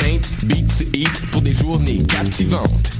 [0.00, 2.99] paint, beat to eat pour des journées captivantes.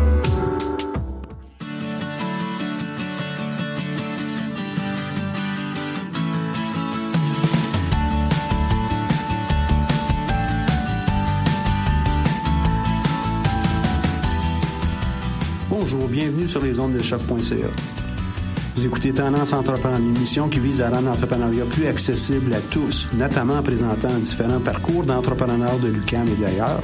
[15.81, 17.55] Bonjour, bienvenue sur les ondes de choc.ca.
[18.75, 23.09] Vous écoutez Tendance Entrepreneur, une émission qui vise à rendre l'entrepreneuriat plus accessible à tous,
[23.17, 26.81] notamment en présentant différents parcours d'entrepreneurs de l'UQAM et d'ailleurs,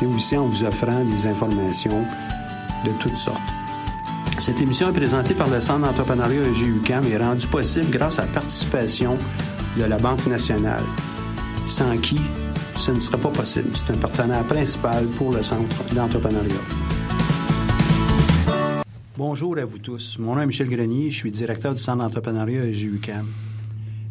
[0.00, 2.06] mais aussi en vous offrant des informations
[2.86, 3.38] de toutes sortes.
[4.38, 8.28] Cette émission est présentée par le Centre d'entrepreneuriat EGUCAM et rendue possible grâce à la
[8.28, 9.18] participation
[9.76, 10.84] de la Banque nationale,
[11.66, 12.18] sans qui
[12.76, 13.68] ce ne serait pas possible.
[13.74, 16.97] C'est un partenaire principal pour le Centre d'entrepreneuriat.
[19.18, 20.16] Bonjour à vous tous.
[20.20, 23.26] Mon nom est Michel Grenier, je suis directeur du Centre d'entrepreneuriat à GUCAM.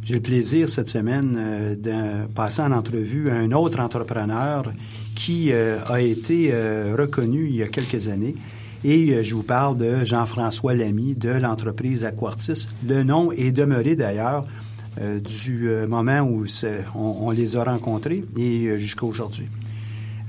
[0.03, 4.66] J'ai le plaisir cette semaine euh, de passer en entrevue un autre entrepreneur
[5.16, 8.35] qui euh, a été euh, reconnu il y a quelques années.
[8.84, 12.67] Et je vous parle de Jean-François Lamy de l'entreprise Aquartis.
[12.85, 14.46] Le nom est demeuré d'ailleurs
[15.23, 16.46] du moment où
[16.96, 19.47] on, on, les a rencontrés et jusqu'à aujourd'hui.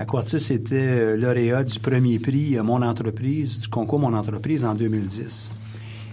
[0.01, 5.51] Aquartis était lauréat du premier prix Mon entreprise, du concours Mon entreprise en 2010.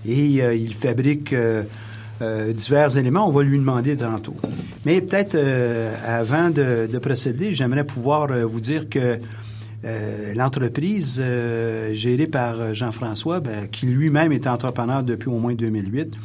[0.06, 1.62] Et euh, il fabrique euh,
[2.20, 3.28] euh, divers éléments.
[3.28, 4.34] On va lui demander tantôt.
[4.84, 5.38] Mais peut-être
[6.04, 9.18] avant de, de procéder, j'aimerais pouvoir vous dire que
[10.34, 11.22] l'entreprise
[11.92, 16.16] gérée par Jean-François, ben, qui lui-même est entrepreneur depuis au moins 2008,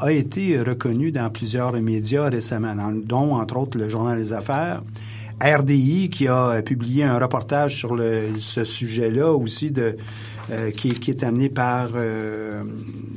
[0.00, 4.82] a été reconnue dans plusieurs médias récemment, dont entre autres le Journal des Affaires,
[5.42, 7.96] RDI qui a publié un reportage sur
[8.38, 9.96] ce sujet-là aussi de
[10.50, 12.64] euh, qui, est amené par euh,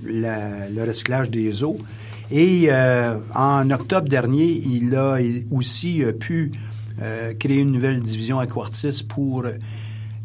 [0.06, 1.78] le recyclage des eaux.
[2.30, 5.18] Et euh, en octobre dernier, il a
[5.52, 6.52] aussi pu
[7.40, 9.44] créer une nouvelle division Aquartis pour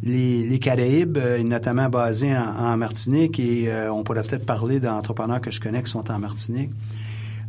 [0.03, 3.41] les, Caraïbes, notamment basée en Martinique.
[3.41, 6.71] Et on pourrait peut-être parler d'entrepreneurs que je connais qui sont en Martinique.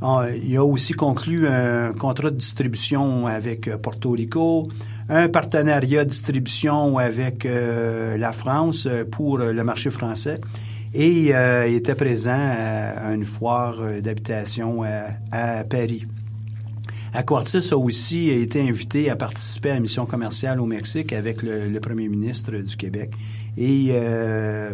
[0.04, 4.68] Ah, il a aussi conclu un contrat de distribution avec euh, Porto Rico,
[5.10, 10.42] un partenariat de distribution avec euh, la France euh, pour le marché français
[10.96, 14.84] et il était présent à, une foire d'habitation
[15.32, 16.06] à, Paris.
[17.14, 21.80] Aquartis a aussi été invité à participer à la mission commerciale au Mexique avec le,
[21.80, 23.12] premier ministre du Québec.
[23.56, 23.94] Et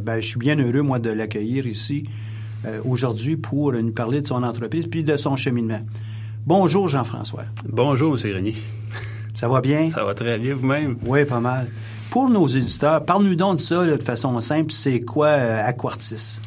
[0.01, 2.05] ben, je suis bien heureux, moi, de l'accueillir ici
[2.67, 5.81] euh, aujourd'hui pour nous parler de son entreprise puis de son cheminement.
[6.45, 7.45] Bonjour Jean-François.
[7.68, 8.31] Bonjour M.
[8.31, 8.56] Grenier.
[9.33, 9.89] Ça va bien?
[9.89, 10.97] Ça va très bien vous-même?
[11.06, 11.68] Oui, pas mal.
[12.09, 14.71] Pour nos éditeurs, parle-nous donc de ça de façon simple.
[14.71, 16.39] C'est quoi euh, Aquartis?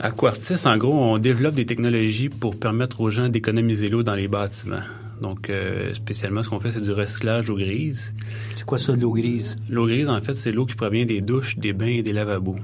[0.00, 4.28] Aquartis, en gros, on développe des technologies pour permettre aux gens d'économiser l'eau dans les
[4.28, 4.82] bâtiments.
[5.20, 8.12] Donc, euh, spécialement, ce qu'on fait, c'est du recyclage d'eau grise.
[8.56, 9.56] C'est quoi ça, l'eau grise?
[9.70, 12.56] L'eau grise, en fait, c'est l'eau qui provient des douches, des bains et des lavabos.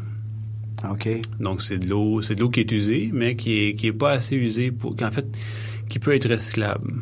[0.90, 1.08] OK.
[1.40, 3.92] Donc, c'est de l'eau, c'est de l'eau qui est usée, mais qui est, qui est
[3.92, 5.26] pas assez usée pour, qu'en fait,
[5.88, 6.92] qui peut être recyclable.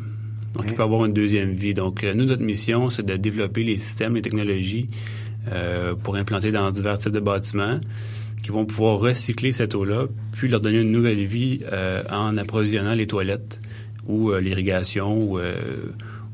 [0.53, 1.73] Donc, il peut avoir une deuxième vie.
[1.73, 4.89] Donc, euh, nous, notre mission, c'est de développer les systèmes, les technologies
[5.51, 7.79] euh, pour implanter dans divers types de bâtiments
[8.43, 12.95] qui vont pouvoir recycler cette eau-là, puis leur donner une nouvelle vie euh, en approvisionnant
[12.95, 13.59] les toilettes
[14.07, 15.39] ou euh, l'irrigation ou,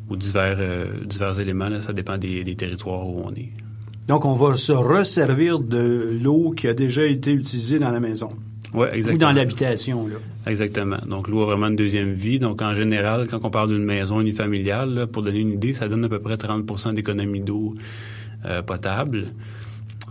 [0.10, 1.70] ou divers, divers éléments.
[1.70, 3.50] Là, ça dépend des, des territoires où on est.
[4.08, 8.30] Donc, on va se resservir de l'eau qui a déjà été utilisée dans la maison.
[8.74, 9.30] Ouais, Ou exactement.
[9.30, 10.16] dans l'habitation, là.
[10.48, 10.98] Exactement.
[11.08, 12.40] Donc, louer vraiment une deuxième vie.
[12.40, 15.88] Donc, en général, quand on parle d'une maison unifamiliale, là, pour donner une idée, ça
[15.88, 17.76] donne à peu près 30% d'économie d'eau
[18.46, 19.28] euh, potable.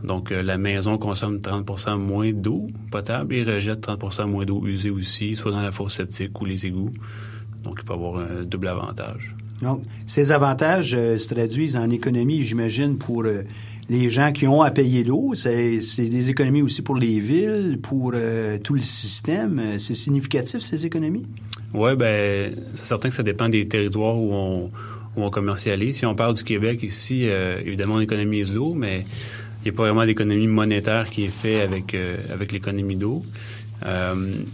[0.05, 4.91] Donc, euh, la maison consomme 30% moins d'eau potable et rejette 30% moins d'eau usée
[4.91, 6.93] aussi, soit dans la fosse septique ou les égouts.
[7.65, 9.35] Donc, il peut avoir un double avantage.
[9.61, 13.25] Donc, ces avantages euh, se traduisent en économie, j'imagine, pour
[13.89, 15.33] les gens qui ont à payer l'eau.
[15.35, 19.59] C'est des économies aussi pour les villes, pour euh, tout le système.
[19.59, 21.27] Euh, C'est significatif, ces économies?
[21.75, 24.71] Oui, ben, c'est certain que ça dépend des territoires où
[25.17, 25.99] on, commercialise.
[25.99, 29.05] Si on parle du Québec ici, euh, évidemment, on économise l'eau, mais
[29.61, 31.97] il n'y a pas vraiment d'économie monétaire qui est faite avec,
[32.33, 33.23] avec l'économie d'eau.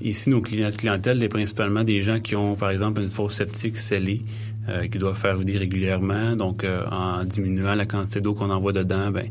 [0.03, 3.79] Ici, nos clients clientèle est principalement des gens qui ont, par exemple, une fosse septique
[3.79, 4.23] scellée,
[4.69, 6.37] euh, qui doivent faire vider régulièrement.
[6.37, 9.26] Donc, euh, en diminuant la quantité d'eau qu'on envoie dedans, ben,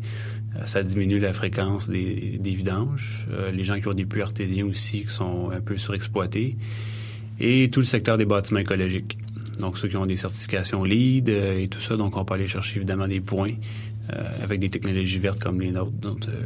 [0.56, 3.28] euh, ça diminue la fréquence des, des vidanges.
[3.54, 6.58] Les gens qui ont des puits artésiens aussi, qui sont un peu surexploités
[7.40, 9.18] et tout le secteur des bâtiments écologiques.
[9.60, 12.78] Donc, ceux qui ont des certifications LEED et tout ça, donc on peut aller chercher
[12.78, 13.52] évidemment des points
[14.14, 15.92] euh, avec des technologies vertes comme les nôtres.
[15.92, 16.40] Donc, euh,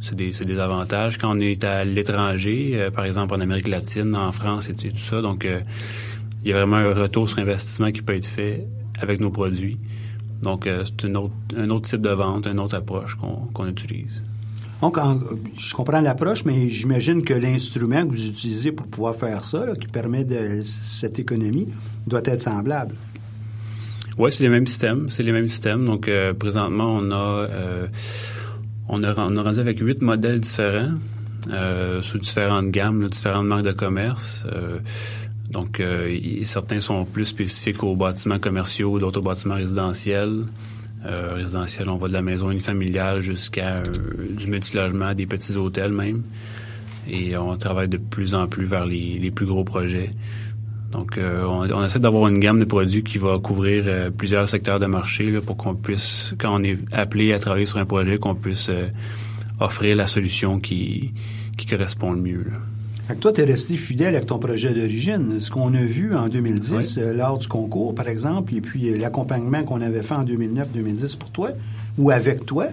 [0.00, 1.18] c'est des, des avantages.
[1.18, 4.90] Quand on est à l'étranger, euh, par exemple en Amérique latine, en France et, et
[4.90, 5.46] tout ça, donc
[6.44, 8.66] il y a vraiment un retour sur investissement qui peut être fait
[9.00, 9.78] avec nos produits.
[10.42, 13.66] Donc, euh, c'est une autre, un autre type de vente, une autre approche qu'on qu'on
[13.66, 14.22] utilise.
[14.82, 15.18] Donc, en-
[15.58, 19.74] je comprends l'approche, mais j'imagine que l'instrument que vous utilisez pour pouvoir faire ça, là,
[19.74, 21.68] qui permet de cette économie,
[22.06, 22.94] doit être semblable.
[24.18, 25.08] Oui, c'est les mêmes systèmes.
[25.08, 25.86] C'est les mêmes systèmes.
[25.86, 27.14] Donc, euh, présentement, on a,
[27.48, 27.86] euh,
[28.88, 30.92] on a, on a rendu avec huit modèles différents,
[32.00, 34.46] sous différentes gammes, là, différentes marques de commerce.
[35.54, 40.44] Donc, euh, certains sont plus spécifiques aux bâtiments commerciaux, d'autres aux bâtiments résidentiels.
[41.06, 43.82] Euh, résidentiel, on va de la maison unifamiliale jusqu'à euh,
[44.30, 46.22] du multilogement, des petits hôtels même.
[47.08, 50.10] Et on travaille de plus en plus vers les, plus gros projets.
[50.90, 54.86] Donc, euh, on, essaie d'avoir une gamme de produits qui va couvrir plusieurs secteurs de
[54.86, 58.70] marché pour qu'on puisse, quand on est appelé à travailler sur un projet, qu'on puisse
[59.60, 61.12] offrir la solution qui,
[61.68, 62.46] correspond le mieux.
[63.06, 65.38] Fait que toi, tu es resté fidèle avec ton projet d'origine.
[65.38, 67.02] Ce qu'on a vu en 2010, Oui.
[67.02, 71.18] euh, lors du concours, par exemple, et puis euh, l'accompagnement qu'on avait fait en 2009-2010
[71.18, 71.50] pour toi,
[71.98, 72.66] ou avec toi,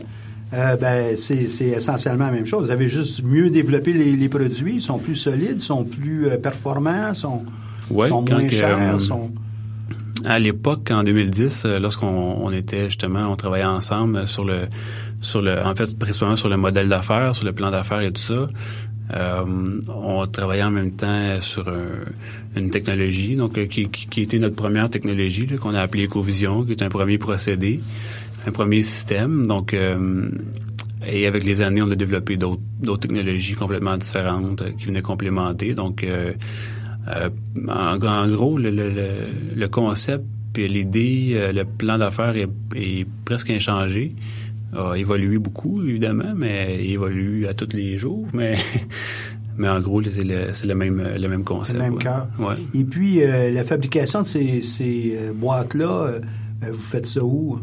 [0.53, 2.67] euh, ben, c'est c'est essentiellement la même chose.
[2.67, 7.13] Vous avez juste mieux développé les, les produits, ils sont plus solides, sont plus performants,
[7.13, 7.43] sont,
[7.89, 8.79] Ouais, sont moins chers.
[8.95, 9.31] euh, sont...
[10.23, 14.67] À l'époque, en 2010, euh, lorsqu'on on était justement, on travaillait ensemble sur le,
[15.19, 18.21] sur le, en fait, principalement sur le modèle d'affaires, sur le plan d'affaires et tout
[18.21, 18.47] ça.
[19.13, 22.05] Euh, on travaillait en même temps sur un-
[22.55, 23.89] une technologie, donc euh, qui,
[24.21, 27.79] était notre première technologie qu'on a appelée Ecovision, qui est un premier procédé,
[28.47, 29.45] un premier système.
[29.47, 30.29] Donc, euh,
[31.05, 35.73] et avec les années, on a développé d'autres technologies complètement différentes qui venaient complémenter.
[35.73, 36.33] Donc, euh,
[37.67, 40.23] en, gros, le, concept
[40.53, 44.13] puis l'idée, le plan d'affaires est presque inchangé.
[44.77, 48.25] A évolué beaucoup, évidemment, mais il évolue à tous les jours.
[48.33, 48.55] Mais,
[49.57, 51.77] mais en gros, c'est le, même, le même concept.
[51.77, 52.03] le même ouais.
[52.03, 52.27] cœur.
[52.39, 52.55] Ouais.
[52.73, 56.19] Et puis, euh, la fabrication de ces, ces euh, boîtes-là, euh,
[56.71, 57.59] vous faites ça où?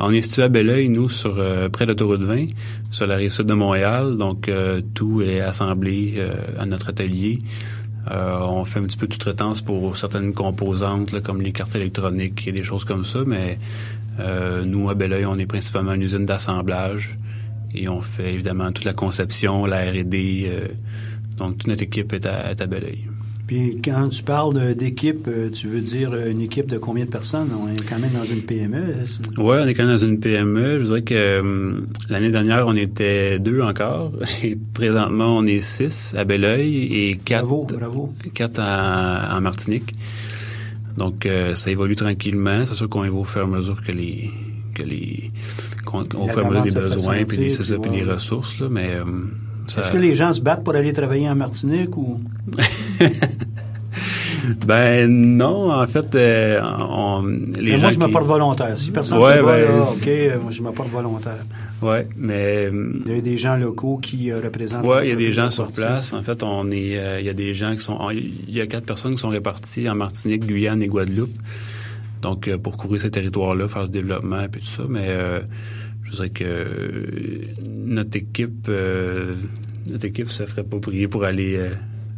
[0.00, 2.48] On est situé à Belleuil, nous, sur euh, près de l'autoroute 20,
[2.90, 4.16] sur la rive sud de Montréal.
[4.16, 4.50] Donc,
[4.92, 6.22] tout est assemblé
[6.58, 7.38] à notre atelier.
[8.10, 12.46] Euh, on fait un petit peu de sous-traitance pour certaines composantes, comme les cartes électroniques
[12.46, 13.58] et des choses comme ça, mais
[14.20, 17.18] euh, nous, à Belleuil, on est principalement une usine d'assemblage
[17.74, 20.46] et on fait évidemment toute la conception, la R&D.
[20.46, 20.68] euh,
[21.36, 22.66] donc, toute notre équipe est à, est à.
[23.46, 27.10] Puis quand tu parles d'équipe, euh, tu veux dire euh, une équipe de combien de
[27.10, 27.48] personnes?
[27.60, 28.94] On est quand même dans une PME.
[29.04, 30.78] c'est- Ouais, on est quand même dans une PME.
[30.78, 34.12] Je dirais que hum, l'année dernière, on était deux encore.
[34.42, 38.14] Et présentement, on est six à Belleuil et quatre, Bravo, bravo.
[38.32, 39.92] quatre en, en Martinique.
[40.96, 42.64] Donc, euh, ça évolue tranquillement.
[42.64, 44.30] C'est sûr qu'on évolue au fur et à mesure que les
[44.74, 45.30] que les
[45.84, 48.58] qu'on qu'on fait à mesure demande des besoins puis les, ça, puis puis les ressources
[48.58, 48.96] là mais
[49.66, 52.18] ça- Est-ce que les gens se battent pour aller travailler en Martinique ou?
[54.66, 57.22] Ben non en fait euh, on,
[57.58, 58.76] les Mais gens moi je me porte volontaire.
[58.76, 61.38] Si personne Ouais, ne bat, ben, là, ok, euh, moi je me porte volontaire.
[61.80, 64.84] ouais mais hum, Il y a des gens locaux qui euh, représentent.
[64.86, 66.12] Ouais, il y a des gens sur place.
[66.12, 68.66] En fait, on est, euh, il y a des gens qui sont, il y a
[68.66, 71.32] quatre personnes qui sont réparties en Martinique, Guyane et Guadeloupe.
[72.20, 74.82] Donc, euh, pour couvrir ces territoires-là, faire du développement et tout ça.
[74.88, 75.40] Mais euh,
[76.04, 79.34] je dirais que euh, notre équipe, euh,
[79.88, 81.70] notre équipe se ferait pas prier pour aller euh,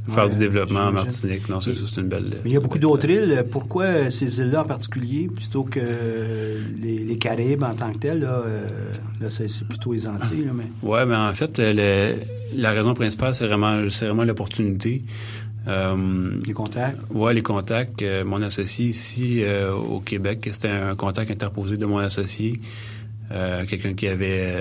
[0.09, 0.93] faire Ouais, du développement en.
[0.93, 1.49] Martinique.
[1.49, 2.25] Non, c'est ça, une belle.
[2.45, 3.45] Mais il y a beaucoup d'autres îles.
[3.51, 5.81] Pourquoi ces îles-là en particulier, plutôt que
[6.81, 8.21] les, les Caraïbes en tant que telles?
[8.21, 8.43] Là,
[9.21, 10.45] là c'est plutôt les Antilles.
[10.45, 10.67] Là, mais...
[10.83, 12.15] Ouais, mais en fait, le-
[12.57, 15.03] la raison principale, c'est vraiment, vraiment l'opportunité.
[15.69, 16.99] Euh, les contacts?
[17.11, 18.01] Oui, les contacts.
[18.03, 22.61] Euh, mon associé ici euh, au Québec, c'était un contact interposé de mon associé.
[23.31, 24.55] Quelqu'un qui avait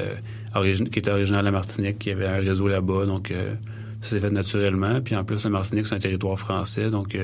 [0.91, 3.33] qui était originaire de la Martinique, qui avait un réseau là-bas, donc
[4.01, 5.01] ça s'est fait naturellement.
[5.01, 7.17] Puis en plus, la Martinique, c'est un territoire français, donc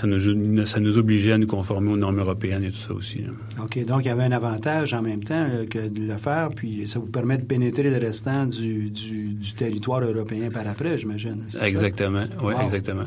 [0.00, 3.24] ça nous, ça nous obligeait à nous conformer aux normes européennes et tout ça aussi.
[3.62, 3.84] OK.
[3.84, 6.98] Donc, il y avait un avantage en même temps que de le faire, puis ça
[6.98, 11.42] vous permet de pénétrer le restant du, du, territoire européen par après, j'imagine.
[11.60, 12.24] Exactement.
[12.42, 13.04] Oui, exactement.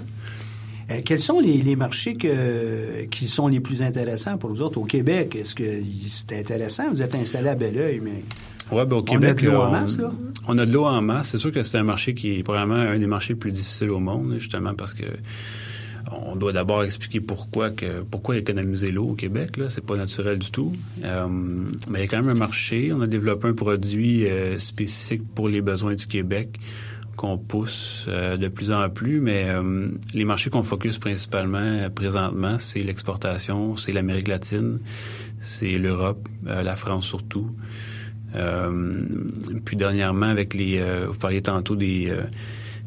[0.92, 4.86] Euh, quels sont les, marchés que, qui sont les plus intéressants pour vous autres au
[4.86, 5.36] Québec?
[5.36, 6.90] Est-ce que c'est intéressant?
[6.92, 8.24] Vous êtes installé à Belleuil, mais...
[8.72, 10.12] Ouais, ben, au Québec, on a de l'eau en masse, là?
[10.48, 11.30] On a de l'eau en masse.
[11.30, 13.92] C'est sûr que c'est un marché qui est probablement un des marchés les plus difficiles
[13.92, 15.06] au monde, justement, parce que
[16.12, 19.58] on doit d'abord expliquer pourquoi que pourquoi économiser l'eau au Québec.
[19.58, 20.74] Là, c'est pas naturel du tout.
[21.04, 21.28] Euh,
[21.90, 22.92] mais il y a quand même un marché.
[22.94, 26.60] On a développé un produit euh, spécifique pour les besoins du Québec
[27.15, 29.20] qu'on pousse euh, de plus en plus.
[29.20, 29.48] Mais
[30.13, 34.79] les marchés qu'on focus principalement présentement, c'est l'exportation, c'est l'Amérique latine,
[35.39, 37.55] c'est l'Europe, la France surtout.
[39.65, 42.12] puis dernièrement, avec les, vous parliez tantôt des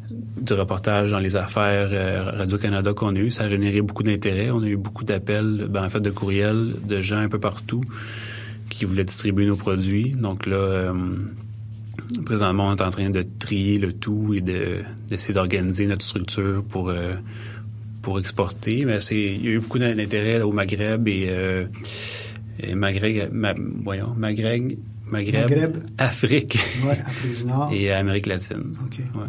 [0.09, 3.31] du reportage dans les affaires euh, Radio-Canada qu'on a eu.
[3.31, 4.49] Ça a généré beaucoup d'intérêt.
[4.51, 7.81] On a eu beaucoup d'appels, ben, en fait, de courriels de gens un peu partout
[8.69, 10.11] qui voulaient distribuer nos produits.
[10.11, 10.93] Donc là, euh,
[12.25, 16.63] présentement, on est en train de trier le tout et de, d'essayer d'organiser notre structure
[16.63, 17.13] pour, euh,
[18.01, 18.85] pour exporter.
[18.85, 21.29] Mais c'est, il y a eu beaucoup d'intérêt au Maghreb et,
[22.59, 23.33] et Maghreb,
[23.83, 24.73] voyons, Maghreb,
[25.11, 27.69] Maghreb, Afrique ouais, Afrique du Nord.
[27.73, 28.73] et Amérique latine.
[28.85, 28.99] OK.
[29.15, 29.27] Ouais.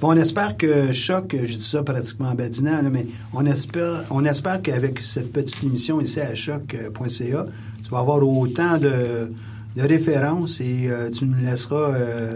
[0.00, 4.24] Bon, on espère que Choc, je dis ça pratiquement en badinant, mais on espère, on
[4.24, 7.44] espère qu'avec cette petite émission ici à choc.ca,
[7.84, 9.30] tu vas avoir autant de,
[9.76, 12.30] de références et euh, tu nous laisseras euh,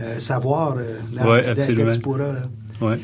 [0.00, 2.34] euh, savoir ouais, que tu pourras.
[2.80, 2.98] Ouais.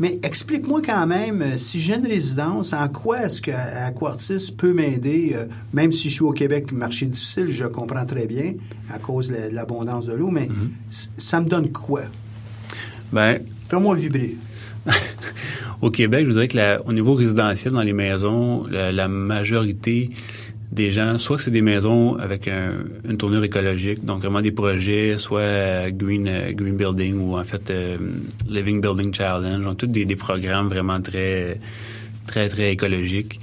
[0.00, 5.36] mais explique-moi quand même, si j'ai une résidence, en quoi est-ce qu'Aquartis peut m'aider,
[5.74, 8.54] même si je suis au Québec, marché difficile, je comprends très bien,
[8.92, 11.08] à cause de l'abondance de l'eau, mais mm-hmm.
[11.18, 12.00] ça me donne quoi?
[13.12, 14.36] Ben, Fais-moi vibrer.
[15.84, 20.08] Au Québec, je vous dirais que au niveau résidentiel, dans les maisons, la, majorité
[20.74, 25.16] des gens, soit que c'est des maisons avec une tournure écologique, donc vraiment des projets,
[25.18, 27.96] soit green green building ou en fait euh,
[28.48, 31.60] living building challenge, donc tous des, des, programmes vraiment très
[32.26, 33.40] très très écologiques.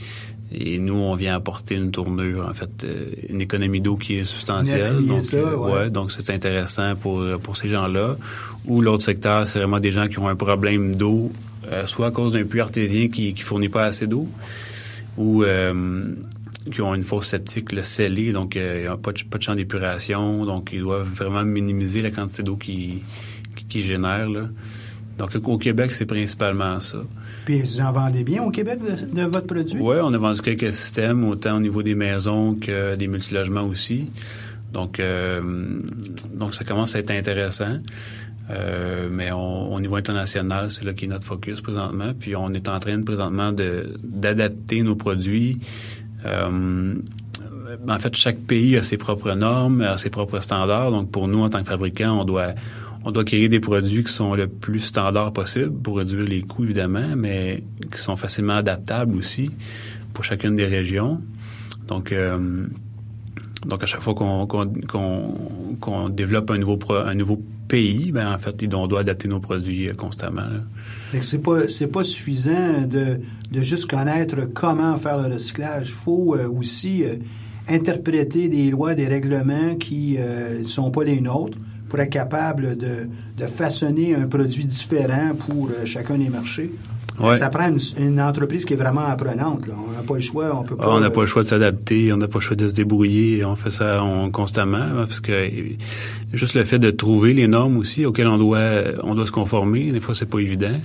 [0.53, 4.25] Et nous, on vient apporter une tournure, en fait, euh, une économie d'eau qui est
[4.25, 4.97] substantielle.
[5.05, 5.89] Donc, euh, ouais.
[5.89, 8.17] donc c'est intéressant pour pour ces gens-là.
[8.65, 11.31] Ou l'autre secteur, c'est vraiment des gens qui ont un problème d'eau,
[11.71, 14.27] euh, soit à cause d'un puits artésien qui qui fournit pas assez d'eau,
[15.17, 15.45] ou
[16.69, 19.43] qui ont une fosse septique le scellée, donc il n'y a pas de, pas de
[19.43, 22.99] champ d'épuration, donc ils doivent vraiment minimiser la quantité d'eau qu'ils
[23.67, 24.29] qui, génèrent.
[24.29, 24.49] Là.
[25.17, 26.99] Donc au Québec, c'est principalement ça.
[27.45, 28.79] Puis vous en vendez bien au Québec
[29.13, 29.79] de, votre produit?
[29.79, 34.11] Oui, on a vendu quelques systèmes, autant au niveau des maisons que des multilogements aussi.
[34.71, 35.41] Donc, euh,
[36.33, 37.79] donc ça commence à être intéressant.
[38.49, 42.13] Euh, mais au niveau international, c'est là qui est notre focus présentement.
[42.17, 45.59] Puis on est en train présentement d'adapter nos produits.
[46.25, 46.95] Euh,
[47.87, 50.91] en fait, chaque pays a ses propres normes, a ses propres standards.
[50.91, 52.53] Donc pour nous, en tant que fabricants, on doit
[53.03, 56.65] on doit créer des produits qui sont le plus standard possible pour réduire les coûts,
[56.65, 59.49] évidemment, mais qui sont facilement adaptables aussi
[60.13, 61.19] pour chacune des régions.
[61.87, 62.67] Donc, euh,
[63.65, 68.87] donc à chaque fois qu'on développe un nouveau, un nouveau pays, ben en fait, on
[68.87, 70.41] doit adapter nos produits euh, constamment.
[71.21, 75.89] C'est pas c'est pas suffisant de, de juste connaître comment faire le recyclage.
[75.89, 77.03] Il faut euh, aussi
[77.69, 81.57] interpréter des lois, des règlements qui ne sont pas les nôtres
[81.91, 86.71] pour être capable de, de façonner un produit différent pour euh, chacun des marchés.
[87.35, 89.65] Ça prend une, entreprise qui est vraiment apprenante.
[89.69, 90.89] On n'a pas le choix, on peut pas.
[90.89, 93.43] on n'a pas le choix de s'adapter, on n'a pas le choix de se débrouiller.
[93.45, 95.49] On fait ça constamment parce que
[96.33, 98.59] juste le fait de trouver les normes aussi auxquelles on doit
[99.03, 99.91] on doit se conformer.
[99.91, 100.75] Des fois, c'est pas évident.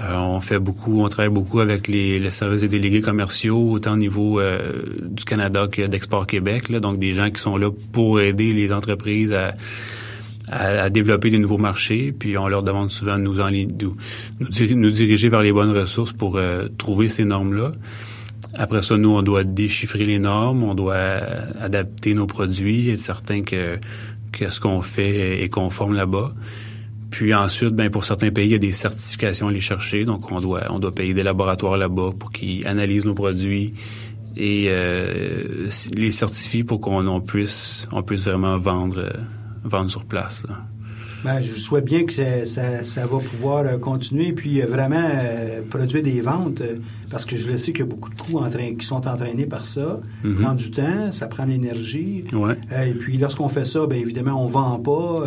[0.00, 3.92] Euh, on fait beaucoup, on travaille beaucoup avec les, les services des délégués commerciaux, autant
[3.92, 6.68] au niveau euh, du Canada que d'Export Québec.
[6.68, 9.54] Là, donc des gens qui sont là pour aider les entreprises à
[10.48, 15.28] à, développer des nouveaux marchés, puis on leur demande souvent de nous, en, nous, diriger
[15.28, 17.72] vers les bonnes ressources pour euh, trouver ces normes-là.
[18.56, 20.96] Après ça, nous, on doit déchiffrer les normes, on doit
[21.60, 23.78] adapter nos produits, être certain que,
[24.32, 26.32] que ce qu'on fait est conforme là-bas.
[27.10, 30.32] Puis ensuite, ben pour certains pays, il y a des certifications à aller chercher, donc
[30.32, 33.72] on doit on doit payer des laboratoires là-bas pour qu'ils analysent nos produits
[34.36, 39.12] et euh, les certifient pour qu'on puisse on puisse vraiment vendre
[39.64, 40.44] vendre sur place.
[41.24, 42.12] Ben, je souhaite bien que
[42.44, 46.62] ça, ça, va pouvoir euh, continuer puis euh, vraiment euh, produire des ventes
[47.08, 48.38] parce que je le sais qu'il y a beaucoup de coûts
[48.78, 50.00] qui sont entraînés par ça.
[50.22, 50.34] Ça Mhm.
[50.36, 52.24] prend du temps, ça prend de l'énergie.
[52.34, 52.58] Ouais.
[52.86, 55.24] et puis lorsqu'on fait ça, bien évidemment, on vend pas.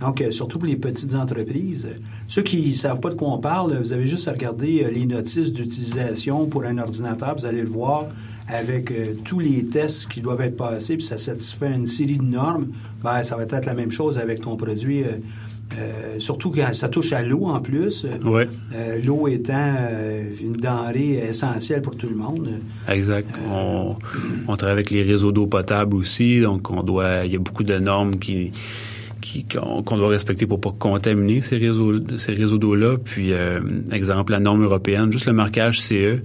[0.00, 1.86] donc, surtout pour les petites entreprises.
[2.26, 5.52] Ceux qui savent pas de quoi on parle, vous avez juste à regarder les notices
[5.52, 8.06] d'utilisation pour un ordinateur, vous allez le voir
[8.48, 8.92] avec
[9.24, 12.68] tous les tests qui doivent être passés, puis ça satisfait une série de normes.
[13.02, 15.04] Ben, ça va être la même chose avec ton produit.
[15.76, 18.06] Euh, surtout quand ça touche à l'eau en plus.
[18.24, 18.48] Ouais.
[18.74, 22.48] Euh, l'eau étant euh, une denrée essentielle pour tout le monde.
[22.88, 23.28] Exact.
[23.50, 23.96] On,
[24.46, 27.24] on travaille avec les réseaux d'eau potable aussi, donc on doit.
[27.24, 28.52] Il y a beaucoup de normes qui
[29.52, 32.96] qu'on doit respecter pour pas contaminer ces réseaux ces réseaux d'eau là.
[33.02, 33.60] Puis euh,
[33.92, 36.20] exemple la norme européenne, juste le marquage CE.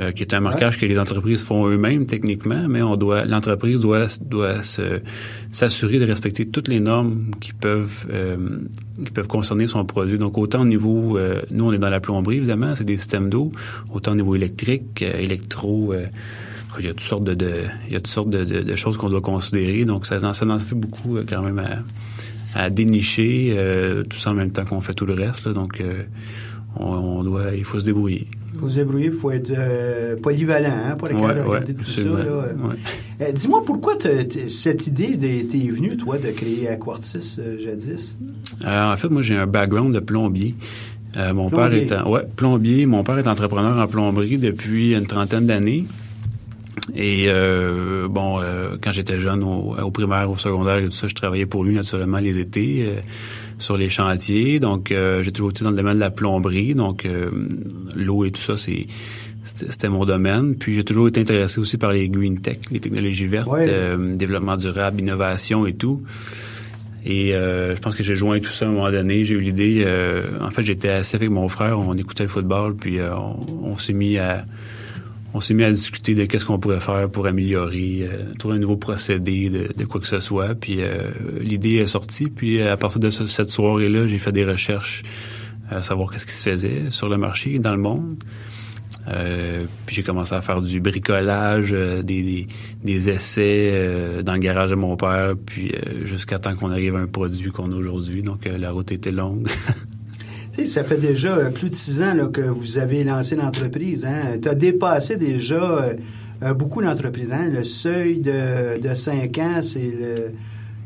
[0.00, 3.80] Euh, qui est un marquage que les entreprises font eux-mêmes techniquement, mais on doit l'entreprise
[3.80, 5.00] doit doit se
[5.50, 8.36] s'assurer de respecter toutes les normes qui peuvent euh,
[9.04, 10.18] qui peuvent concerner son produit.
[10.18, 13.30] Donc autant au niveau euh, nous on est dans la plomberie évidemment, c'est des systèmes
[13.30, 13.52] d'eau,
[13.92, 16.06] autant au niveau électrique, euh, électro euh,
[16.78, 18.76] il y a toutes sortes de, de- il y a toutes sortes de, de- de
[18.76, 19.86] choses qu'on doit considérer.
[19.86, 24.34] Donc ça, ça en fait beaucoup quand même à, à dénicher, euh, tout ça en
[24.34, 25.46] même temps qu'on fait tout le reste.
[25.46, 25.54] là.
[25.54, 26.02] Donc euh,
[26.78, 28.26] on, on doit, il faut se débrouiller.
[28.54, 32.00] Il faut se débrouiller, il faut être euh, polyvalent hein, pour Ouais, regarder tout ça.
[32.00, 32.16] absolument.
[32.18, 32.24] là.
[32.68, 32.74] Ouais.
[33.28, 38.16] Euh, Dis-moi, pourquoi cette idée t'es venue, toi, de créer Aquartis euh, jadis?
[38.66, 40.54] En fait, moi, j'ai un background de plombier.
[41.34, 41.86] Mon Plombier.
[41.86, 42.84] père est en- ouais, plombier.
[42.86, 45.84] Mon père est entrepreneur en plomberie depuis une trentaine d'années.
[46.94, 51.08] Et euh, bon, euh, quand j'étais jeune, au, au primaire, au secondaire et tout ça,
[51.08, 53.00] je travaillais pour lui naturellement les étés euh,
[53.58, 54.60] sur les chantiers.
[54.60, 56.74] Donc, euh, j'ai toujours été dans le domaine de la plomberie.
[56.74, 57.30] Donc, euh,
[57.94, 58.86] l'eau et tout ça, c'est
[59.42, 60.56] c'était mon domaine.
[60.56, 63.66] Puis j'ai toujours été intéressé aussi par les green tech, les technologies vertes, Ouais.
[63.68, 66.02] euh, développement durable, innovation et tout.
[67.04, 69.22] Et euh, je pense que j'ai joint tout ça à un moment donné.
[69.22, 69.84] J'ai eu l'idée.
[69.86, 73.68] euh, en fait, j'étais assis avec mon frère, on écoutait le football, puis euh, on,
[73.70, 74.44] on s'est mis à
[75.36, 78.58] on s'est mis à discuter de qu'est-ce qu'on pourrait faire pour améliorer, euh, trouver un
[78.58, 80.54] nouveau procédé de, de quoi que ce soit.
[80.54, 82.26] Puis euh, l'idée est sortie.
[82.30, 85.02] Puis à partir de ce- cette soirée-là, j'ai fait des recherches
[85.68, 88.14] à savoir qu'est-ce qui se faisait sur le marché dans le monde.
[89.08, 92.46] Euh, puis j'ai commencé à faire du bricolage, euh, des, des,
[92.84, 96.96] des essais euh, dans le garage de mon père, puis euh, jusqu'à temps qu'on arrive
[96.96, 98.22] à un produit qu'on a aujourd'hui.
[98.22, 99.48] Donc euh, la route était longue.
[100.64, 104.04] Ça fait déjà euh, plus de six ans là, que vous avez lancé l'entreprise.
[104.06, 104.38] Hein?
[104.40, 105.94] Tu as dépassé déjà euh,
[106.42, 107.30] euh, beaucoup d'entreprises.
[107.32, 107.50] Hein?
[107.52, 110.32] Le seuil de, de cinq ans, c'est le,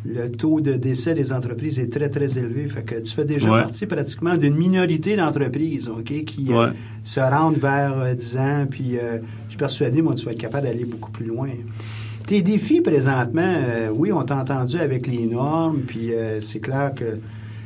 [0.05, 2.67] le taux de décès des entreprises est très, très élevé.
[2.67, 3.63] Fait que tu fais déjà Ouais.
[3.63, 6.71] partie pratiquement d'une minorité d'entreprises ok, qui euh,
[7.03, 8.67] se rendent vers euh, 10 ans.
[8.69, 11.49] Puis euh, je suis persuadé, moi, tu vas être capable d'aller beaucoup plus loin.
[12.27, 13.55] Tes défis présentement,
[13.95, 17.19] oui, on t'a entendu avec les normes, puis c'est clair que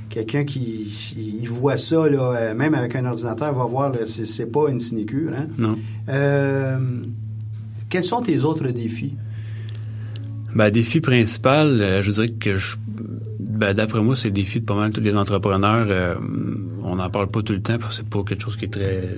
[0.08, 4.46] quelqu'un qui il voit ça, là, euh, même avec un ordinateur, va voir, c'est, c'est
[4.46, 5.32] pas une sinécure.
[5.36, 5.46] Hein?
[5.58, 5.78] non.
[6.08, 6.78] Euh,
[7.90, 9.14] quels sont tes autres défis?
[10.54, 12.76] Ben, défi principal, euh, je dirais que je,
[13.40, 15.86] ben, d'après moi, c'est le défi de pas mal tous les entrepreneurs.
[15.88, 16.14] euh,
[16.82, 18.68] on n'en parle pas tout le temps parce que c'est pas quelque chose qui est
[18.68, 19.08] très,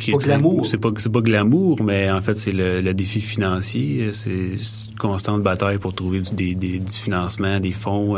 [0.00, 0.66] qui Pas très- glamour.
[0.66, 4.10] C'est pas, c'est pas glamour, mais en fait, c'est le, le défi financier.
[4.12, 8.16] C'est une constante bataille pour trouver du, des, des- du financement, des fonds.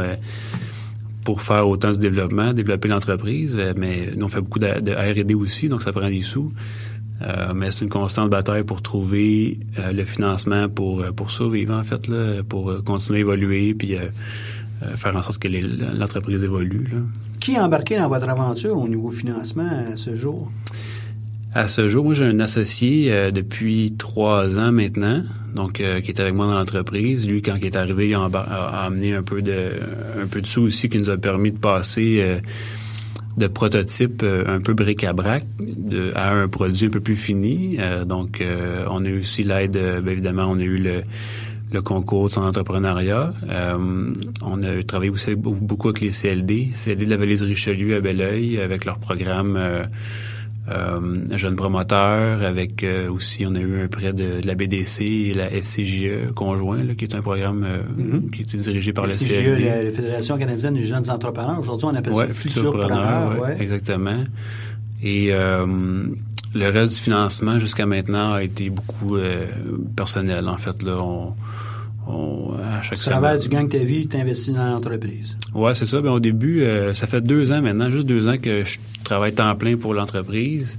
[1.26, 5.34] Pour faire autant de développement, développer l'entreprise, euh, mais nous on fait beaucoup de, R&D
[5.34, 6.52] aussi, donc ça prend des sous.
[7.20, 11.82] Euh, mais c'est une constante bataille pour trouver euh, le financement pour pour survivre en
[11.82, 13.96] fait là, pour continuer à évoluer puis
[14.94, 16.86] faire en sorte que l'entreprise évolue.
[17.40, 20.52] Qui est embarqué dans votre aventure au niveau financement à ce jour?
[21.56, 25.22] À ce jour, moi j'ai un associé euh, depuis trois ans maintenant,
[25.54, 27.26] donc euh, qui est avec moi dans l'entreprise.
[27.26, 28.26] Lui, quand il est arrivé, il a,
[28.84, 29.70] amené un peu de
[30.22, 32.40] un peu de sous aussi qui nous a permis de passer euh,
[33.38, 35.46] de prototype euh, un peu bric-à-brac
[36.14, 37.78] à un produit un peu plus fini.
[38.06, 38.44] Donc,
[38.90, 41.00] on a eu aussi l'aide, évidemment, on a eu le,
[41.72, 43.32] le concours de son entrepreneuriat.
[43.48, 48.00] On a travaillé aussi beaucoup avec les CLD, CLD de la Vallée du Richelieu à
[48.00, 49.58] Belleuil, avec leur programme
[50.68, 55.00] euh, Jeunes promoteurs, avec euh, aussi, on a eu un prêt de, de la BDC
[55.02, 58.30] et la FCJE conjoint, là, qui est un programme euh, Mhm.
[58.30, 59.64] qui est dirigé par le CGE, CLD.
[59.64, 61.58] la, la Fédération canadienne des jeunes entrepreneurs.
[61.60, 62.88] Aujourd'hui, on appelle Ouais, ça futurpreneur.
[62.88, 63.56] futurpreneur, ouais, Ouais.
[63.62, 64.24] exactement.
[65.02, 65.66] Et euh,
[66.54, 69.46] le reste du financement jusqu'à maintenant a été beaucoup euh,
[69.94, 70.48] personnel.
[70.48, 71.34] En fait, là, on,
[72.06, 73.38] on à chaque semaine.
[73.48, 75.36] gagnes ta vie, tu investis dans l'entreprise.
[75.54, 76.00] Ouais, c'est ça.
[76.00, 79.34] Ben, au début, euh, ça fait deux ans maintenant, juste deux ans que je travaille
[79.34, 80.78] temps plein pour l'entreprise.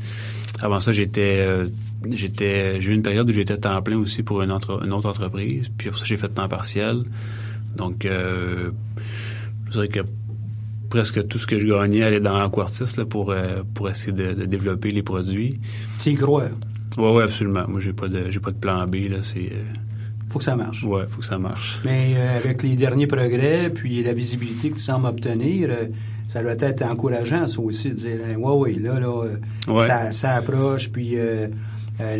[0.62, 1.68] Avant ça, j'étais, euh,
[2.10, 5.10] j'étais, j'ai eu une période où j'étais temps plein aussi pour une, autre une autre
[5.10, 5.70] entreprise.
[5.78, 7.04] Puis après ça, j'ai fait temps partiel.
[7.76, 8.72] Donc, euh,
[9.68, 10.00] je dirais que
[10.90, 13.36] presque tout ce que je gagnais allait dans Aquartis là, pour,
[13.74, 15.60] pour essayer de, de, développer les produits.
[16.00, 16.46] Tu y crois?
[16.98, 17.66] Oui, oui, absolument.
[17.68, 18.96] Moi, j'ai pas de j'ai pas de plan B.
[19.10, 19.52] Là, c'est.
[20.38, 20.84] Faut que ça marche.
[20.84, 21.80] Oui, faut que ça marche.
[21.84, 25.86] Mais euh, avec les derniers progrès, puis la visibilité que tu sembles obtenir, euh,
[26.28, 29.88] ça doit être encourageant, ça aussi, de dire, ouais, oui, là, là, euh, Ouais.
[29.88, 31.16] ça, ça approche, puis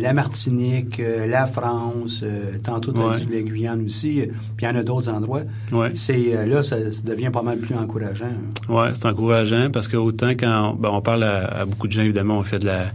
[0.00, 2.24] la Martinique, la France,
[2.64, 3.16] tantôt tu as Ouais.
[3.30, 4.22] la Guyane aussi,
[4.56, 5.42] puis il y en a d'autres endroits.
[5.70, 5.90] Ouais.
[5.94, 8.32] C'est là, ça, ça devient pas mal plus encourageant.
[8.68, 12.02] Ouais, c'est encourageant parce que autant quand ben, on parle à, à beaucoup de gens,
[12.02, 12.86] évidemment, on fait de la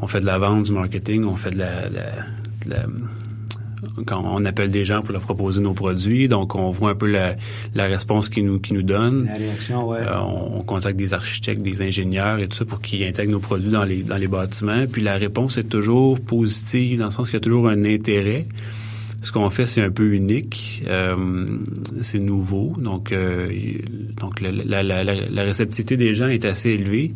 [0.00, 2.24] on fait de la vente, du marketing, on fait de la, la-
[2.66, 2.86] de la-
[4.06, 7.06] quand on appelle des gens pour leur proposer nos produits, donc on voit un peu
[7.06, 7.36] la,
[7.74, 9.26] la réponse qu'ils nous qu'ils nous donnent.
[9.26, 9.98] La réaction, ouais.
[10.00, 13.40] Euh, on, on contacte des architectes, des ingénieurs et tout ça pour qu'ils intègrent nos
[13.40, 14.86] produits dans les dans les bâtiments.
[14.90, 18.46] Puis la réponse est toujours positive dans le sens qu'il y a toujours un intérêt.
[19.22, 21.46] Ce qu'on fait, c'est un peu unique, euh,
[22.00, 23.50] c'est nouveau, donc euh,
[24.20, 27.12] donc la, la, la réceptivité des gens est assez élevée.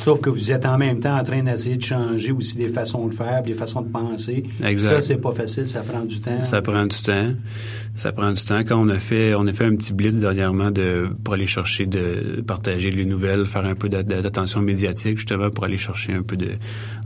[0.00, 3.06] Sauf que vous êtes en même temps en train d'essayer de changer aussi des façons
[3.08, 4.44] de faire, des façons de penser.
[4.64, 4.94] Exact.
[4.96, 6.44] Ça, c'est pas facile, ça prend du temps.
[6.44, 7.28] Ça prend du temps.
[7.94, 8.60] Ça prend du temps.
[8.60, 11.86] Quand on a fait, on a fait un petit blitz dernièrement de pour aller chercher
[11.86, 16.22] de partager les nouvelles, faire un peu d'a- d'attention médiatique justement pour aller chercher un
[16.22, 16.36] peu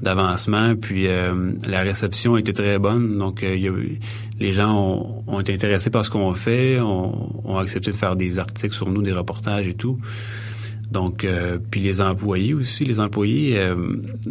[0.03, 0.75] d'avancement.
[0.77, 3.19] Puis euh, la réception était très bonne.
[3.19, 3.73] Donc euh, y a
[4.41, 8.17] les gens ont, ont été intéressés par ce qu'on fait, ont, ont accepté de faire
[8.17, 9.99] des articles sur nous, des reportages et tout.
[10.93, 13.75] Donc, euh, puis les employés aussi, les employés, euh,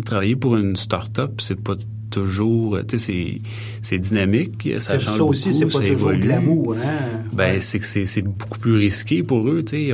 [0.05, 1.73] travailler pour une start-up, c'est pas
[2.11, 3.41] toujours, tu sais,
[3.81, 6.19] c'est, dynamique, ça C'est- change ça aussi, beaucoup, c'est pas ça toujours évolue.
[6.27, 7.21] glamour, hein?
[7.33, 9.93] Ben, c'est que c'est, beaucoup plus risqué pour eux, tu sais.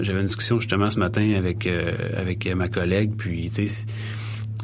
[0.00, 3.84] J'avais une discussion justement ce matin avec euh, avec ma collègue, puis tu sais,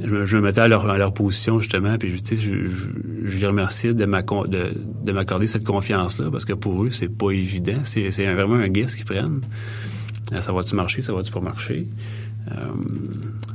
[0.02, 2.64] je me, je me mettais à leur, à leur position justement, puis tu sais, je,
[2.66, 2.86] je,
[3.24, 4.72] je les remerciais de, m'accor- de,
[5.04, 7.80] de m'accorder cette confiance-là, parce que pour eux, c'est pas évident.
[7.82, 9.42] C'est, c'est vraiment un guess qu'ils prennent.
[10.32, 11.86] Euh, Ça va-tu marcher, ça va-tu pas marcher?
[12.50, 12.54] Euh,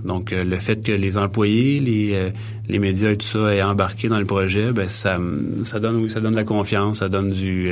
[0.04, 4.20] donc, euh, le fait que les employés, les, médias et tout ça aient embarqué dans
[4.20, 5.64] le projet, ben ça, donne
[6.10, 7.68] ça donne de la confiance, ça donne du,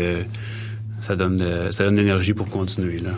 [0.97, 3.11] ça donne, de- ça donne l'énergie pour continuer là.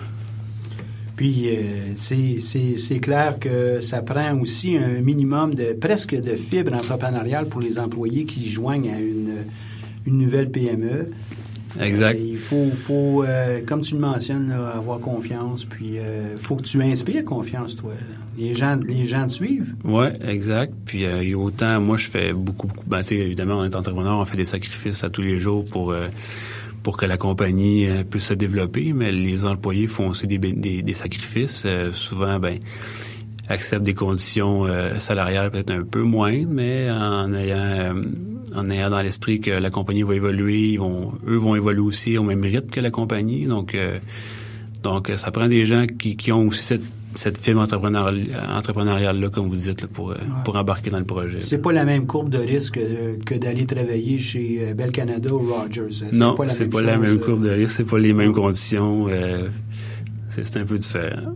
[1.15, 1.47] Puis
[1.95, 7.79] c'est clair que ça prend aussi un minimum de presque de fibre entrepreneuriale pour les
[7.79, 9.45] employés qui joignent à une,
[10.05, 11.05] une nouvelle PME.
[11.79, 12.19] Exact.
[12.19, 15.65] Il faut, faut euh, comme tu le mentionnes, là, avoir confiance.
[15.65, 17.93] Puis euh, faut que tu inspires confiance, toi.
[18.37, 19.75] Les gens, les gens te suivent.
[19.83, 20.73] Ouais, exact.
[20.85, 22.85] Puis euh, autant, moi, je fais beaucoup, beaucoup.
[22.87, 25.95] Ben, évidemment, on est entrepreneur, on fait des sacrifices à tous les jours pour
[26.85, 30.93] pour que la compagnie puisse se développer, mais les employés font aussi des, des, des
[30.93, 31.63] sacrifices.
[31.65, 32.59] Euh, souvent, ben
[33.47, 37.93] acceptent des conditions euh, salariales peut-être un peu moindres, mais en ayant euh,
[38.55, 42.17] en ayant dans l'esprit que la compagnie va évoluer, ils vont eux vont évoluer aussi
[42.17, 43.45] au même rythme que la compagnie.
[43.45, 43.99] Donc euh,
[44.83, 46.83] donc euh, ça prend des gens qui, qui ont aussi cette
[47.17, 51.05] cette fibre entrepreneuriale, entrepreneuriale là, comme vous dites, là, pour, euh, pour embarquer dans le
[51.05, 51.39] projet.
[51.39, 55.39] C'est pas la même courbe de risque euh, que d'aller travailler chez Bell Canada ou
[55.39, 56.07] Rogers.
[56.11, 58.11] Non, la c'est même pas la chose, même euh, courbe de risque, c'est pas les
[58.11, 59.07] mêmes conditions.
[59.07, 59.47] euh,
[60.27, 61.33] c'est c'est un peu différent.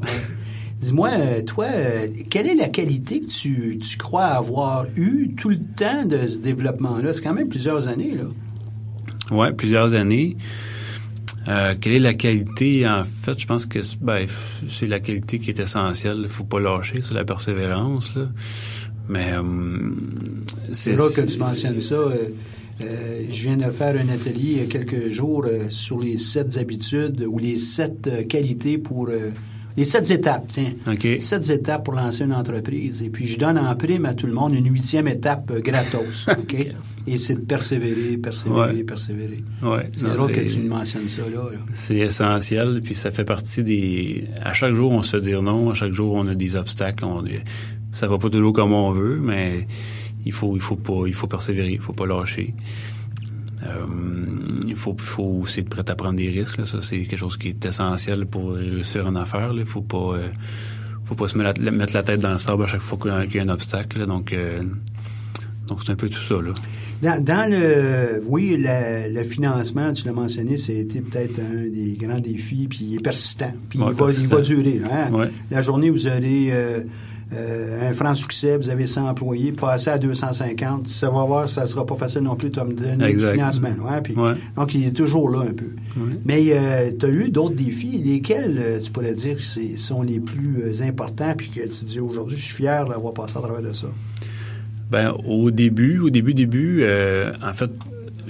[0.80, 5.50] Dis-moi, euh, toi, euh, quelle est la qualité que tu, tu crois avoir eue tout
[5.50, 7.12] le temps de ce développement-là?
[7.14, 9.36] C'est quand même plusieurs années, là.
[9.36, 10.38] Ouais, plusieurs années.
[11.48, 12.88] Euh, quelle est la qualité?
[12.88, 14.26] En fait, je pense que c'est- ben,
[14.68, 16.20] c'est la qualité qui est essentielle.
[16.22, 18.16] Il faut pas lâcher, c'est la persévérance.
[18.16, 18.30] Là.
[19.10, 19.44] Mais euh,
[20.72, 21.96] C'est drôle que tu mentionnes ça.
[21.96, 26.58] Euh, je viens de faire un atelier il y a quelques jours sur les sept
[26.58, 29.10] habitudes ou les sept qualités pour...
[29.80, 30.74] les sept étapes, tiens.
[30.92, 31.08] OK.
[31.22, 33.02] Sept étapes pour lancer une entreprise.
[33.02, 36.28] Et puis, je donne en prime à tout le monde une huitième étape euh, gratos.
[36.38, 36.68] OK?
[37.08, 38.84] Et c'est de persévérer, persévérer, Ouais.
[38.84, 39.42] persévérer.
[39.64, 41.44] Ouais, C'est drôle que tu me mentionnes ça, là.
[41.52, 41.60] là.
[41.74, 44.26] C'est essentiel, puis ça fait partie des.
[44.44, 45.70] À chaque jour, on se fait dire non.
[45.70, 47.06] À chaque jour, on a des obstacles.
[47.06, 47.24] On...
[47.92, 49.66] Ça va pas toujours comme on veut, mais
[50.26, 52.54] il faut, il faut pas, il faut persévérer, il faut pas lâcher.
[53.66, 53.86] Euh,
[54.68, 56.58] il faut, faut aussi être prêt à prendre des risques.
[56.58, 56.66] Là.
[56.66, 59.52] Ça, c'est quelque chose qui est essentiel pour réussir en affaires.
[59.54, 59.60] Là.
[59.60, 60.28] Il faut pas, euh,
[61.04, 63.36] faut pas se mettre la, mettre la tête dans le sable à chaque fois qu'il
[63.36, 64.00] y a- un obstacle.
[64.00, 64.06] là.
[64.06, 64.58] Donc, euh,
[65.68, 66.36] donc c'est un peu tout ça.
[66.36, 66.54] Là.
[67.02, 72.20] Dans, dans le, oui, le, le financement, tu l'as mentionné, c'était peut-être un des grands
[72.20, 74.80] défis, puis il est persistant, puis Ouais, il, va, il va durer.
[74.80, 75.14] là, hein?
[75.14, 75.30] Ouais.
[75.50, 76.08] La journée, vous
[76.52, 76.82] euh,
[77.34, 81.68] euh, un franc succès, vous avez 100 employés, passez à 250, ça va voir, ça
[81.68, 83.70] sera pas facile non plus de me donner du financement.
[84.04, 84.34] Puis, Ouais.
[84.56, 85.72] Donc, il est toujours là un peu.
[85.98, 86.20] Ouais.
[86.26, 89.38] Mais tu as eu d'autres défis, lesquels euh, tu pourrais dire
[89.78, 93.38] sont les plus euh, importants, puis que tu dis aujourd'hui, je suis fier d'avoir passé
[93.38, 93.88] à travers de ça?
[94.92, 97.70] Ben, au début, au début, début, euh, en fait,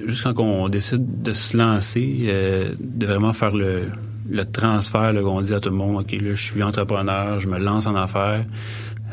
[0.05, 3.83] juste quand on décide de se lancer, euh, de vraiment faire le,
[4.29, 7.47] le transfert, là, on dit à tout le monde, OK, là, je suis entrepreneur, je
[7.47, 8.45] me lance en affaires.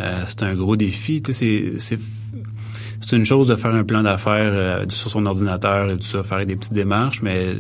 [0.01, 1.23] Euh, c'est un gros défi.
[1.31, 1.99] C'est, c'est,
[3.01, 6.23] c'est une chose de faire un plan d'affaires euh, sur son ordinateur et tout ça,
[6.23, 7.55] faire des petites démarches, mais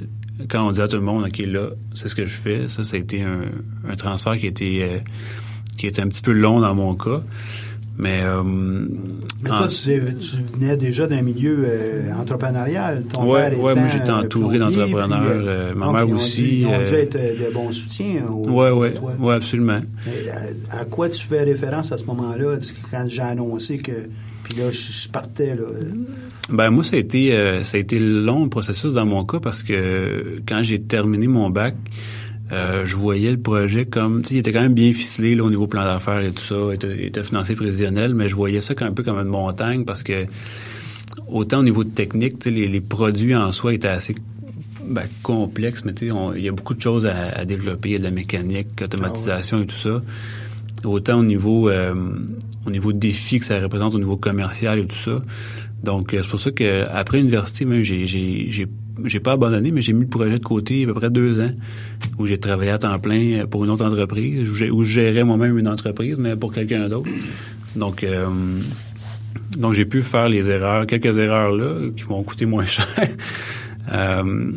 [0.48, 2.82] quand on dit à tout le monde, OK, là, c'est ce que je fais, ça,
[2.82, 3.42] ça a été un,
[3.88, 4.98] un transfert qui a été, euh,
[5.78, 7.22] qui était un petit peu long dans mon cas.
[7.98, 13.04] Mais, euh, Mais toi, tu, tu venais déjà d'un milieu euh, entrepreneurial.
[13.04, 15.22] Ton ouais, père ouais, moi j'étais euh, entouré d'entrepreneurs.
[15.22, 16.42] euh, euh, ma mère ils aussi.
[16.42, 18.22] Dû, ils ont dû être de bons soutiens.
[18.30, 19.12] Au, ouais, ouais, toi.
[19.18, 19.80] ouais, absolument.
[20.06, 20.30] Mais
[20.70, 22.58] à, à quoi tu fais référence à ce moment-là,
[22.90, 23.92] quand j'ai annoncé que.
[24.44, 25.64] Puis là, je, partais, là.
[26.50, 27.32] Ben moi, ça a été
[27.64, 31.50] ça a été long le processus dans mon cas parce que quand j'ai terminé mon
[31.50, 31.74] bac,
[32.52, 35.44] euh, je voyais le projet comme, tu sais, il était quand même bien ficelé là,
[35.44, 38.36] au niveau plan d'affaires et tout ça, il était, il était financé prévisionnel, mais je
[38.36, 40.26] voyais ça comme- un peu comme une montagne parce que
[41.28, 44.14] autant au niveau de technique, tu sais, les, les produits en soi étaient assez
[44.84, 47.92] ben, complexes, mais tu sais, il y a beaucoup de choses à, à développer, il
[47.92, 50.00] y a de la mécanique, automatisation et tout ça.
[50.84, 51.94] Autant au niveau euh,
[52.66, 55.22] au niveau défi que ça représente au niveau commercial et tout ça.
[55.82, 58.66] Donc euh, c'est pour ça que après l'université, même j'ai j'ai j'ai
[59.04, 61.50] j'ai pas abandonné, mais j'ai mis le projet de côté à peu près deux ans
[62.18, 65.68] où j'ai travaillé à temps plein pour une autre entreprise où, je gérais moi-même une
[65.68, 67.10] entreprise, mais pour quelqu'un d'autre.
[67.74, 68.26] Donc euh,
[69.58, 72.86] donc j'ai pu faire les erreurs, quelques erreurs là qui m'ont coûté moins cher.
[73.92, 74.50] Euh,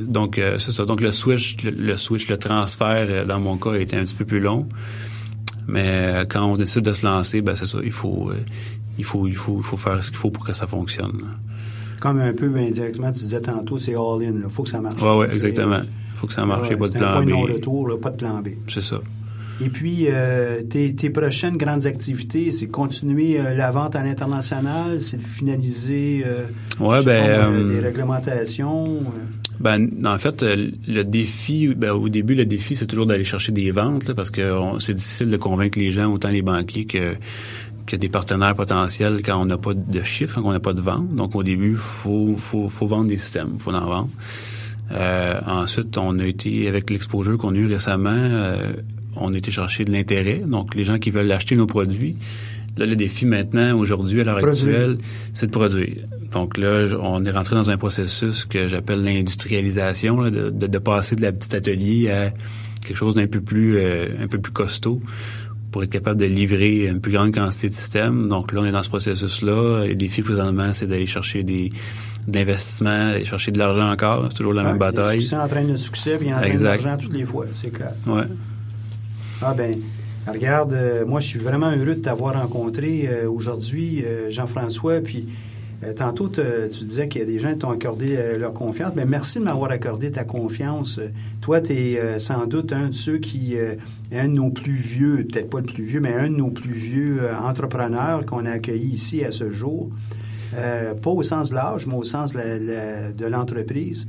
[0.00, 0.84] donc euh, c'est ça.
[0.84, 4.14] Donc le switch, le, switch, le transfert euh, dans mon cas a été un petit
[4.14, 4.68] peu plus long.
[5.66, 7.78] Mais euh, quand on décide de se lancer, ben c'est ça.
[7.82, 8.36] Il faut, euh,
[8.98, 11.22] il faut, il faut, il faut faire ce qu'il faut pour que ça fonctionne.
[12.00, 14.34] Comme un peu indirectement, tu disais tantôt, c'est all-in.
[14.44, 15.00] Il faut que ça marche.
[15.02, 15.80] Ouais, C'est- exactement.
[15.82, 16.68] Il faut que ça marche.
[16.70, 17.28] Il n'y a pas de un plan point B.
[17.30, 18.48] non-retour, là, pas de plan B.
[18.68, 18.98] C'est ça.
[19.64, 25.00] Et puis, euh, tes, tes prochaines grandes activités, c'est continuer euh, la vente à l'international,
[25.00, 26.44] c'est de finaliser euh,
[26.78, 28.98] Ouais, ben, des réglementations.
[29.58, 33.70] Ben, en fait, le défi, ben, au début, le défi, c'est toujours d'aller chercher des
[33.70, 37.14] ventes, là, parce que c'est difficile de convaincre les gens, autant les banquiers que,
[37.86, 40.80] que des partenaires potentiels, quand on n'a pas de chiffres, quand on n'a pas de
[40.80, 41.14] vente.
[41.14, 44.08] Donc, au début, faut, faut, faut vendre des systèmes, faut en vendre.
[44.92, 48.72] Euh, ensuite, on a été, avec l'exposure qu'on a eu récemment, euh,
[49.16, 50.42] on a été chercher de l'intérêt.
[50.46, 52.16] Donc, les gens qui veulent acheter nos produits,
[52.76, 54.98] Là, le défi maintenant, aujourd'hui, à l'heure actuelle,
[55.32, 55.96] c'est de produire.
[56.32, 61.16] Donc là, on est rentré dans un processus que j'appelle l'industrialisation, de, de, de passer
[61.16, 62.34] de la petite atelier à
[62.84, 65.00] quelque chose d'un peu plus euh, un peu plus costaud
[65.76, 68.30] pour être capable de livrer une plus grande quantité de systèmes.
[68.30, 69.84] Donc là, on est dans ce processus-là.
[69.84, 71.70] Le défi présentement, c'est d'aller chercher des
[72.26, 74.24] d'investissements, d'aller chercher de l'argent encore.
[74.30, 75.16] C'est toujours la même Ouais, bataille.
[75.16, 77.92] Le succès entraîne le succès, puis entraîne l'argent toutes les fois, c'est clair.
[78.06, 78.24] Ouais.
[79.42, 79.78] Ah ben,
[80.26, 85.26] regarde, euh, moi je suis vraiment heureux de t'avoir rencontré euh, aujourd'hui, euh, Jean-François, puis
[85.94, 88.92] tantôt te- tu disais qu'il y a des gens qui t'ont accordé euh, leur confiance,
[88.96, 90.98] mais merci de m'avoir accordé ta confiance.
[90.98, 91.08] Euh,
[91.42, 93.74] Toi, tu es sans doute un de ceux qui, euh,
[94.12, 96.72] un de nos plus vieux, peut-être pas le plus vieux, mais un de nos plus
[96.72, 99.90] vieux euh, entrepreneurs qu'on a accueillis ici à ce jour.
[100.56, 104.08] Euh, pas au sens de l'âge, mais au sens de l'entreprise.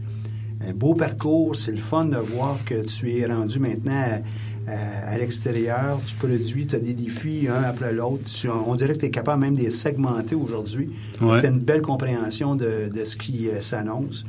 [0.68, 4.22] Un beau parcours, c'est le fun de voir que tu es rendu maintenant
[4.68, 8.24] à, à- l'extérieur, tu produis, tu as des défis un après l'autre.
[8.68, 10.90] On dirait que tu es capable même de les segmenter aujourd'hui.
[11.22, 11.40] Ouais.
[11.40, 14.26] Tu as une belle compréhension de, de ce qui euh, s'annonce.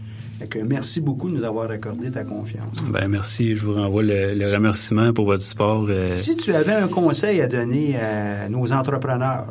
[0.51, 2.79] Que merci beaucoup de nous avoir accordé ta confiance.
[2.93, 3.57] Ben merci.
[3.57, 5.87] Je vous renvoie le, le remerciement pour votre support.
[5.89, 9.47] euh, Si tu avais un conseil à donner à nos entrepreneurs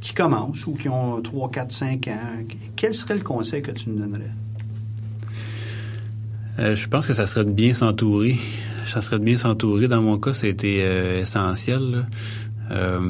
[0.00, 2.44] qui commencent ou qui ont 3, 4, 5 ans,
[2.74, 4.32] quel serait le conseil que tu nous donnerais?
[6.58, 8.36] Euh, je pense que ça serait de bien s'entourer.
[8.86, 9.88] Ça serait de bien s'entourer.
[9.88, 12.06] Dans mon cas, ça a été euh, essentiel.
[12.70, 13.00] Euh,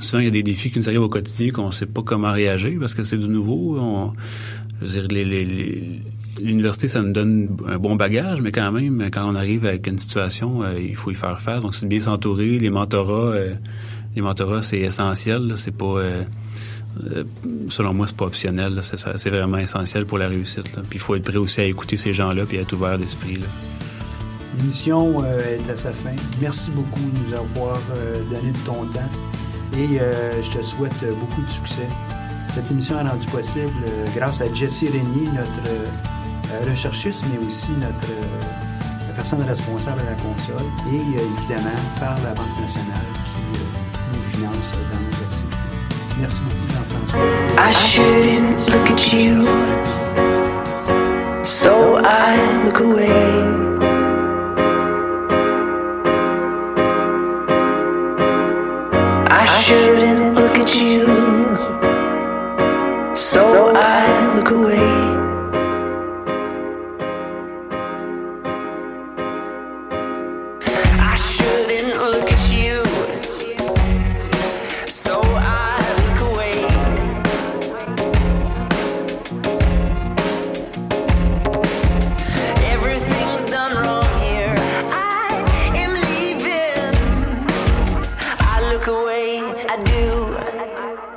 [0.00, 2.02] souvent, il y a des défis qui nous arrivent au quotidien qu'on ne sait pas
[2.02, 4.12] comment réagir parce que c'est du nouveau.
[6.42, 9.98] L'université, ça nous donne un bon bagage, mais quand même, quand on arrive avec une
[9.98, 11.62] situation, euh, il faut y faire face.
[11.62, 12.58] Donc, c'est de bien s'entourer.
[12.58, 13.34] Les mentorats,
[14.14, 14.22] les
[14.62, 15.52] c'est essentiel.
[15.56, 16.00] C'est pas...
[17.68, 18.80] selon moi, c'est pas optionnel.
[18.82, 20.70] C'est, vraiment essentiel pour la réussite.
[20.88, 23.38] Puis il faut être prêt aussi à écouter ces gens-là puis à être ouvert d'esprit.
[24.56, 26.16] L'émission euh, est à sa fin.
[26.40, 29.10] Merci beaucoup de nous avoir euh, donné de ton temps
[29.76, 31.86] et euh, je te souhaite beaucoup de succès.
[32.54, 33.70] Cette émission est rendue possible
[34.14, 35.60] grâce à Jesse Régnier, notre
[36.70, 38.06] recherchiste, mais aussi notre
[39.14, 43.42] personne responsable à la console et évidemment par la Banque nationale qui
[44.14, 45.56] nous finance dans nos activités.
[46.18, 47.20] Merci beaucoup, Jean-François.